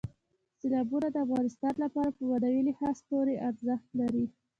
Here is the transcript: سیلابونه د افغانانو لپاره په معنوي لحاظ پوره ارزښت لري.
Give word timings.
سیلابونه 0.59 1.07
د 1.11 1.15
افغانانو 1.25 1.79
لپاره 1.83 2.09
په 2.17 2.21
معنوي 2.29 2.61
لحاظ 2.69 2.97
پوره 3.07 3.35
ارزښت 3.47 3.87
لري. 3.99 4.25